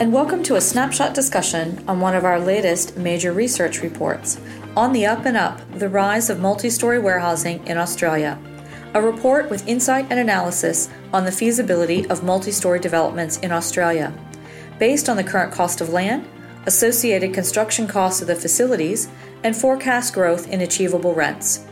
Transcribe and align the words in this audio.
and 0.00 0.12
welcome 0.12 0.42
to 0.42 0.56
a 0.56 0.60
snapshot 0.60 1.14
discussion 1.14 1.84
on 1.86 2.00
one 2.00 2.16
of 2.16 2.24
our 2.24 2.40
latest 2.40 2.96
major 2.96 3.32
research 3.32 3.82
reports 3.82 4.40
on 4.76 4.92
the 4.92 5.06
Up 5.06 5.26
and 5.26 5.36
Up 5.36 5.60
The 5.78 5.88
Rise 5.88 6.28
of 6.28 6.40
Multi 6.40 6.68
Story 6.68 6.98
Warehousing 6.98 7.64
in 7.68 7.78
Australia. 7.78 8.36
A 8.94 9.00
report 9.00 9.48
with 9.48 9.68
insight 9.68 10.06
and 10.10 10.18
analysis 10.18 10.88
on 11.12 11.24
the 11.24 11.30
feasibility 11.30 12.04
of 12.10 12.24
multi 12.24 12.50
story 12.50 12.80
developments 12.80 13.38
in 13.38 13.52
Australia, 13.52 14.12
based 14.80 15.08
on 15.08 15.16
the 15.16 15.22
current 15.22 15.52
cost 15.52 15.80
of 15.80 15.90
land, 15.90 16.28
associated 16.66 17.32
construction 17.32 17.86
costs 17.86 18.20
of 18.20 18.26
the 18.26 18.34
facilities, 18.34 19.08
and 19.44 19.54
forecast 19.54 20.14
growth 20.14 20.48
in 20.48 20.62
achievable 20.62 21.14
rents. 21.14 21.64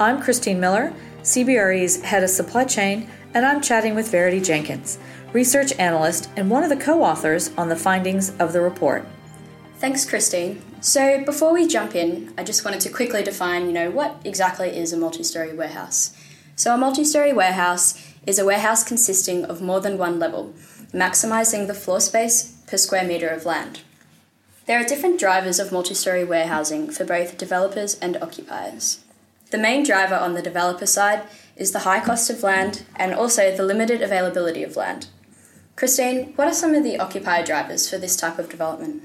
I'm 0.00 0.22
Christine 0.22 0.60
Miller, 0.60 0.94
CBRE's 1.20 2.00
Head 2.00 2.24
of 2.24 2.30
Supply 2.30 2.64
Chain, 2.64 3.10
and 3.34 3.44
I'm 3.44 3.60
chatting 3.60 3.94
with 3.94 4.10
Verity 4.10 4.40
Jenkins, 4.40 4.98
research 5.32 5.72
analyst 5.78 6.28
and 6.36 6.50
one 6.50 6.62
of 6.62 6.68
the 6.68 6.76
co 6.76 7.02
authors 7.02 7.50
on 7.56 7.68
the 7.68 7.76
findings 7.76 8.30
of 8.38 8.52
the 8.52 8.60
report. 8.60 9.06
Thanks, 9.78 10.04
Christine. 10.04 10.62
So, 10.80 11.24
before 11.24 11.52
we 11.52 11.66
jump 11.66 11.94
in, 11.94 12.32
I 12.36 12.44
just 12.44 12.64
wanted 12.64 12.80
to 12.82 12.90
quickly 12.90 13.22
define, 13.22 13.66
you 13.66 13.72
know, 13.72 13.90
what 13.90 14.20
exactly 14.24 14.68
is 14.68 14.92
a 14.92 14.96
multi-story 14.96 15.52
warehouse. 15.54 16.16
So, 16.56 16.74
a 16.74 16.78
multi-story 16.78 17.32
warehouse 17.32 18.14
is 18.26 18.38
a 18.38 18.44
warehouse 18.44 18.84
consisting 18.84 19.44
of 19.44 19.62
more 19.62 19.80
than 19.80 19.98
one 19.98 20.18
level, 20.18 20.54
maximizing 20.92 21.66
the 21.66 21.74
floor 21.74 22.00
space 22.00 22.52
per 22.66 22.76
square 22.76 23.06
meter 23.06 23.28
of 23.28 23.44
land. 23.44 23.80
There 24.66 24.80
are 24.80 24.84
different 24.84 25.18
drivers 25.18 25.58
of 25.58 25.72
multi-story 25.72 26.24
warehousing 26.24 26.90
for 26.90 27.04
both 27.04 27.38
developers 27.38 27.98
and 27.98 28.16
occupiers. 28.22 29.00
The 29.50 29.58
main 29.58 29.82
driver 29.84 30.14
on 30.14 30.34
the 30.34 30.42
developer 30.42 30.86
side 30.86 31.24
is 31.56 31.72
the 31.72 31.80
high 31.80 32.00
cost 32.00 32.30
of 32.30 32.42
land 32.42 32.84
and 32.96 33.12
also 33.12 33.54
the 33.54 33.64
limited 33.64 34.00
availability 34.00 34.62
of 34.62 34.76
land. 34.76 35.08
Christine, 35.82 36.32
what 36.36 36.46
are 36.46 36.54
some 36.54 36.76
of 36.76 36.84
the 36.84 36.96
occupier 36.96 37.44
drivers 37.44 37.90
for 37.90 37.98
this 37.98 38.14
type 38.14 38.38
of 38.38 38.48
development? 38.48 39.02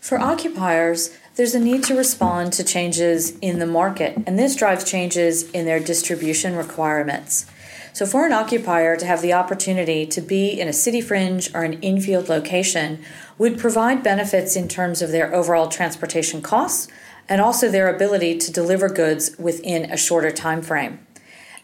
For 0.00 0.20
occupiers, 0.20 1.10
there's 1.34 1.56
a 1.56 1.58
need 1.58 1.82
to 1.82 1.96
respond 1.96 2.52
to 2.52 2.62
changes 2.62 3.36
in 3.40 3.58
the 3.58 3.66
market, 3.66 4.16
and 4.24 4.38
this 4.38 4.54
drives 4.54 4.88
changes 4.88 5.50
in 5.50 5.64
their 5.64 5.80
distribution 5.80 6.54
requirements. 6.54 7.46
So, 7.92 8.06
for 8.06 8.24
an 8.24 8.32
occupier 8.32 8.96
to 8.96 9.04
have 9.04 9.20
the 9.20 9.32
opportunity 9.32 10.06
to 10.06 10.20
be 10.20 10.60
in 10.60 10.68
a 10.68 10.72
city 10.72 11.00
fringe 11.00 11.52
or 11.52 11.64
an 11.64 11.80
infield 11.82 12.28
location 12.28 13.02
would 13.36 13.58
provide 13.58 14.04
benefits 14.04 14.54
in 14.54 14.68
terms 14.68 15.02
of 15.02 15.10
their 15.10 15.34
overall 15.34 15.66
transportation 15.66 16.40
costs 16.40 16.86
and 17.28 17.40
also 17.40 17.68
their 17.68 17.92
ability 17.92 18.38
to 18.38 18.52
deliver 18.52 18.88
goods 18.88 19.36
within 19.40 19.90
a 19.90 19.96
shorter 19.96 20.30
time 20.30 20.62
frame. 20.62 21.04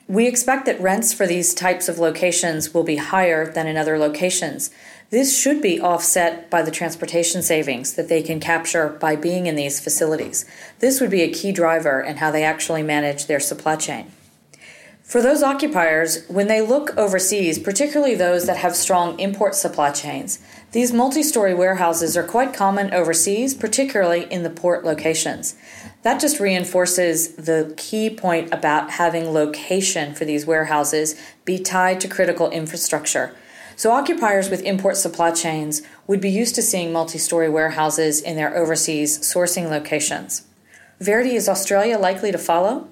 We 0.09 0.27
expect 0.27 0.67
that 0.67 0.81
rents 0.81 1.13
for 1.13 1.27
these 1.27 1.55
types 1.55 1.89
of 1.89 1.99
locations 1.99 2.75
will 2.75 2.83
be 2.83 2.97
higher 2.97 3.51
than 3.51 3.67
in 3.67 3.77
other 3.77 3.99
locations. 3.99 4.71
This 5.11 5.39
should 5.39 5.63
be 5.63 5.81
offset 5.81 6.51
by 6.51 6.63
the 6.63 6.71
transportation 6.71 7.43
savings 7.43 7.95
that 7.95 8.09
they 8.09 8.23
can 8.23 8.41
capture 8.41 8.89
by 8.89 9.15
being 9.15 9.47
in 9.47 9.57
these 9.57 9.79
facilities. 9.79 10.45
This 10.81 11.01
would 11.01 11.11
be 11.11 11.23
a 11.23 11.33
key 11.33 11.53
driver 11.53 12.01
in 12.01 12.17
how 12.17 12.31
they 12.31 12.45
actually 12.45 12.83
manage 12.83 13.27
their 13.27 13.41
supply 13.41 13.77
chain. 13.77 14.11
For 15.13 15.21
those 15.21 15.43
occupiers, 15.43 16.25
when 16.29 16.47
they 16.47 16.63
look 16.63 16.97
overseas, 16.97 17.59
particularly 17.59 18.15
those 18.15 18.47
that 18.47 18.57
have 18.57 18.75
strong 18.75 19.21
import 19.21 19.55
supply 19.55 19.91
chains, 19.91 20.39
these 20.71 20.91
multi 20.91 21.23
story 21.23 21.53
warehouses 21.53 22.17
are 22.17 22.23
quite 22.23 22.55
common 22.55 22.95
overseas, 22.95 23.53
particularly 23.53 24.25
in 24.33 24.43
the 24.43 24.49
port 24.49 24.87
locations. 24.87 25.55
That 26.01 26.19
just 26.19 26.41
reinforces 26.41 27.35
the 27.35 27.75
key 27.77 28.09
point 28.09 28.55
about 28.55 28.93
having 28.93 29.35
location 29.35 30.15
for 30.15 30.25
these 30.25 30.47
warehouses 30.47 31.15
be 31.45 31.59
tied 31.59 32.01
to 32.01 32.09
critical 32.09 32.49
infrastructure. 32.49 33.37
So, 33.77 33.91
occupiers 33.91 34.49
with 34.49 34.63
import 34.63 34.97
supply 34.97 35.33
chains 35.33 35.83
would 36.07 36.23
be 36.23 36.31
used 36.31 36.55
to 36.55 36.63
seeing 36.63 36.91
multi 36.91 37.19
story 37.19 37.51
warehouses 37.51 38.23
in 38.23 38.37
their 38.37 38.57
overseas 38.57 39.19
sourcing 39.19 39.69
locations. 39.69 40.47
Verity, 41.01 41.35
is 41.35 41.51
Australia 41.51 41.99
likely 41.99 42.33
to 42.33 42.39
follow? 42.39 42.89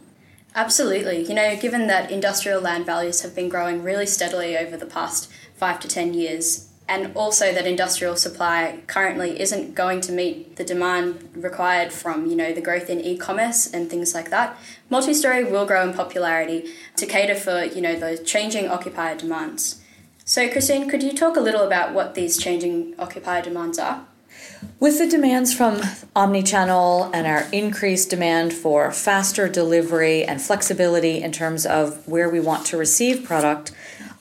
Absolutely. 0.54 1.24
You 1.24 1.34
know, 1.34 1.56
given 1.56 1.86
that 1.86 2.10
industrial 2.10 2.60
land 2.60 2.84
values 2.84 3.22
have 3.22 3.34
been 3.34 3.48
growing 3.48 3.82
really 3.82 4.06
steadily 4.06 4.56
over 4.56 4.76
the 4.76 4.86
past 4.86 5.30
five 5.54 5.78
to 5.80 5.88
ten 5.88 6.12
years, 6.12 6.70
and 6.90 7.12
also 7.14 7.54
that 7.54 7.68
industrial 7.68 8.16
supply 8.16 8.80
currently 8.88 9.40
isn't 9.40 9.76
going 9.76 10.00
to 10.00 10.10
meet 10.10 10.56
the 10.56 10.64
demand 10.64 11.30
required 11.36 11.92
from 11.92 12.26
you 12.26 12.34
know 12.34 12.52
the 12.52 12.60
growth 12.60 12.90
in 12.90 13.00
e-commerce 13.00 13.72
and 13.72 13.88
things 13.88 14.12
like 14.12 14.30
that 14.30 14.58
multi-story 14.90 15.44
will 15.44 15.64
grow 15.64 15.88
in 15.88 15.94
popularity 15.94 16.68
to 16.96 17.06
cater 17.06 17.36
for 17.36 17.64
you 17.64 17.80
know 17.80 17.94
those 17.94 18.20
changing 18.22 18.68
occupier 18.68 19.16
demands 19.16 19.80
so 20.24 20.50
christine 20.50 20.88
could 20.88 21.02
you 21.02 21.12
talk 21.12 21.36
a 21.36 21.40
little 21.40 21.62
about 21.62 21.94
what 21.94 22.14
these 22.14 22.36
changing 22.36 22.92
occupier 22.98 23.40
demands 23.40 23.78
are 23.78 24.04
with 24.78 24.98
the 24.98 25.06
demands 25.08 25.54
from 25.54 25.76
omnichannel 26.16 27.10
and 27.14 27.26
our 27.26 27.46
increased 27.52 28.10
demand 28.10 28.52
for 28.52 28.90
faster 28.92 29.48
delivery 29.48 30.24
and 30.24 30.40
flexibility 30.40 31.22
in 31.22 31.32
terms 31.32 31.66
of 31.66 32.06
where 32.06 32.28
we 32.28 32.40
want 32.40 32.66
to 32.66 32.76
receive 32.76 33.24
product, 33.24 33.72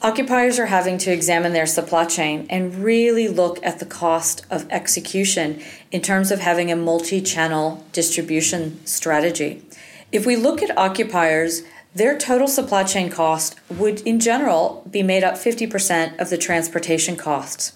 Occupiers 0.02 0.58
are 0.60 0.68
having 0.68 0.98
to 0.98 1.12
examine 1.12 1.52
their 1.52 1.66
supply 1.66 2.06
chain 2.06 2.48
and 2.50 2.74
really 2.76 3.28
look 3.28 3.60
at 3.66 3.80
the 3.80 3.86
cost 3.86 4.46
of 4.50 4.66
execution 4.70 5.62
in 5.92 6.02
terms 6.02 6.32
of 6.32 6.40
having 6.40 6.72
a 6.72 6.76
multi 6.78 7.20
channel 7.20 7.86
distribution 7.92 8.80
strategy. 8.86 9.62
If 10.10 10.26
we 10.26 10.38
look 10.38 10.64
at 10.64 10.78
occupiers, 10.78 11.64
their 11.94 12.18
total 12.18 12.48
supply 12.48 12.86
chain 12.86 13.10
cost 13.10 13.60
would, 13.70 14.00
in 14.02 14.22
general, 14.22 14.88
be 14.90 15.04
made 15.04 15.26
up 15.26 15.36
50% 15.36 16.18
of 16.18 16.30
the 16.30 16.38
transportation 16.38 17.18
costs. 17.18 17.74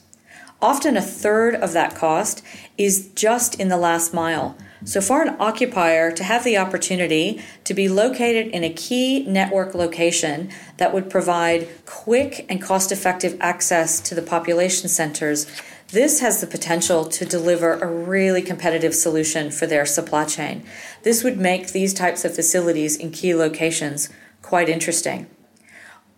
Often 0.63 0.95
a 0.95 1.01
third 1.01 1.55
of 1.55 1.73
that 1.73 1.93
cost 1.93 2.41
is 2.77 3.09
just 3.15 3.59
in 3.59 3.67
the 3.67 3.75
last 3.75 4.13
mile. 4.13 4.55
So, 4.85 5.01
for 5.01 5.21
an 5.21 5.35
occupier 5.37 6.09
to 6.13 6.23
have 6.23 6.45
the 6.45 6.57
opportunity 6.57 7.41
to 7.65 7.73
be 7.73 7.89
located 7.89 8.47
in 8.47 8.63
a 8.63 8.71
key 8.71 9.25
network 9.25 9.75
location 9.75 10.49
that 10.77 10.93
would 10.93 11.09
provide 11.09 11.67
quick 11.85 12.45
and 12.47 12.61
cost 12.61 12.93
effective 12.93 13.35
access 13.41 13.99
to 14.07 14.15
the 14.15 14.21
population 14.21 14.87
centers, 14.87 15.47
this 15.89 16.21
has 16.21 16.39
the 16.39 16.47
potential 16.47 17.03
to 17.03 17.25
deliver 17.25 17.73
a 17.73 17.85
really 17.85 18.41
competitive 18.41 18.95
solution 18.95 19.51
for 19.51 19.67
their 19.67 19.85
supply 19.85 20.23
chain. 20.23 20.63
This 21.03 21.25
would 21.25 21.37
make 21.37 21.73
these 21.73 21.93
types 21.93 22.23
of 22.23 22.35
facilities 22.35 22.95
in 22.95 23.11
key 23.11 23.35
locations 23.35 24.07
quite 24.41 24.69
interesting. 24.69 25.27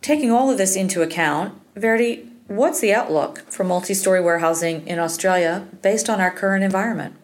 Taking 0.03 0.29
all 0.29 0.51
of 0.51 0.59
this 0.59 0.75
into 0.75 1.01
account, 1.01 1.59
Verity, 1.75 2.29
what's 2.47 2.79
the 2.79 2.93
outlook 2.93 3.39
for 3.51 3.63
multi 3.63 3.93
story 3.93 4.21
warehousing 4.21 4.87
in 4.87 4.99
Australia 4.99 5.67
based 5.81 6.09
on 6.09 6.21
our 6.21 6.31
current 6.31 6.63
environment? 6.63 7.15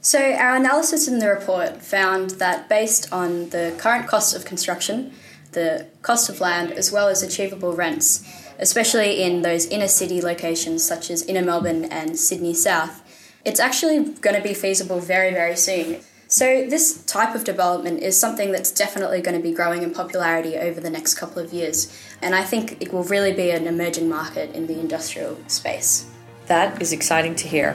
So, 0.00 0.34
our 0.34 0.56
analysis 0.56 1.08
in 1.08 1.18
the 1.18 1.28
report 1.28 1.80
found 1.80 2.30
that 2.32 2.68
based 2.68 3.10
on 3.10 3.50
the 3.50 3.74
current 3.78 4.06
cost 4.06 4.36
of 4.36 4.44
construction, 4.44 5.12
the 5.52 5.86
cost 6.02 6.28
of 6.28 6.40
land, 6.40 6.72
as 6.72 6.92
well 6.92 7.08
as 7.08 7.22
achievable 7.22 7.74
rents, 7.74 8.22
especially 8.58 9.22
in 9.22 9.42
those 9.42 9.64
inner 9.66 9.88
city 9.88 10.20
locations 10.20 10.84
such 10.84 11.10
as 11.10 11.22
inner 11.22 11.42
Melbourne 11.42 11.86
and 11.86 12.18
Sydney 12.18 12.52
South, 12.52 13.00
it's 13.44 13.60
actually 13.60 14.04
going 14.20 14.36
to 14.36 14.42
be 14.42 14.52
feasible 14.52 15.00
very, 15.00 15.30
very 15.30 15.56
soon. 15.56 16.00
So, 16.34 16.66
this 16.66 17.00
type 17.04 17.36
of 17.36 17.44
development 17.44 18.00
is 18.00 18.18
something 18.18 18.50
that's 18.50 18.72
definitely 18.72 19.20
going 19.20 19.36
to 19.36 19.40
be 19.40 19.54
growing 19.54 19.84
in 19.84 19.94
popularity 19.94 20.56
over 20.56 20.80
the 20.80 20.90
next 20.90 21.14
couple 21.14 21.40
of 21.40 21.52
years, 21.52 21.96
and 22.20 22.34
I 22.34 22.42
think 22.42 22.82
it 22.82 22.92
will 22.92 23.04
really 23.04 23.32
be 23.32 23.52
an 23.52 23.68
emerging 23.68 24.08
market 24.08 24.52
in 24.52 24.66
the 24.66 24.80
industrial 24.80 25.38
space. 25.46 26.10
That 26.46 26.82
is 26.82 26.92
exciting 26.92 27.36
to 27.36 27.46
hear. 27.46 27.74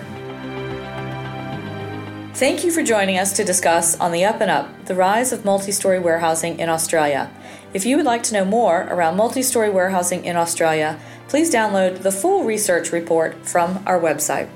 Thank 2.33 2.65
you 2.65 2.71
for 2.71 2.83
joining 2.83 3.17
us 3.17 3.31
to 3.37 3.45
discuss 3.45 3.97
on 3.97 4.11
the 4.11 4.25
Up 4.25 4.41
and 4.41 4.51
Up 4.51 4.87
the 4.87 4.93
rise 4.93 5.31
of 5.31 5.45
multi 5.45 5.71
story 5.71 5.99
warehousing 5.99 6.59
in 6.59 6.67
Australia. 6.67 7.31
If 7.73 7.85
you 7.85 7.95
would 7.95 8.05
like 8.05 8.23
to 8.23 8.33
know 8.33 8.43
more 8.43 8.89
around 8.91 9.15
multi 9.15 9.41
story 9.41 9.69
warehousing 9.69 10.25
in 10.25 10.35
Australia, 10.35 10.99
please 11.29 11.49
download 11.49 12.01
the 12.01 12.11
full 12.11 12.43
research 12.43 12.91
report 12.91 13.37
from 13.47 13.81
our 13.85 14.01
website. 14.01 14.49